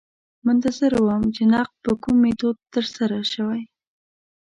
منتظر 0.45 0.91
وم 1.05 1.23
چې 1.35 1.43
نقد 1.53 1.75
په 1.85 1.91
کوم 2.01 2.15
میتود 2.23 2.57
ترسره 2.73 3.19
شوی. 3.33 3.61